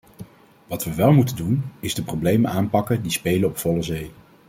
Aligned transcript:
Wat 0.67 0.83
we 0.83 0.95
wel 0.95 1.11
moeten 1.11 1.35
doen, 1.35 1.63
is 1.79 1.93
de 1.95 2.03
problemen 2.03 2.51
aanpakken 2.51 3.01
die 3.03 3.11
spelen 3.11 3.49
op 3.49 3.57
volle 3.57 3.81
zee. 3.83 4.11